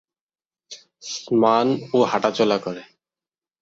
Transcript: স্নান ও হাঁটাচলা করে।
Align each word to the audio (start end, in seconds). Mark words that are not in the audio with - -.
স্নান 1.11 1.67
ও 1.93 1.97
হাঁটাচলা 2.03 2.57
করে। 2.57 2.83